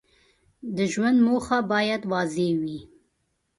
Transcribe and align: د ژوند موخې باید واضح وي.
د 0.75 0.77
ژوند 0.91 1.17
موخې 1.27 1.59
باید 1.71 2.01
واضح 2.11 2.47
وي. 2.63 2.79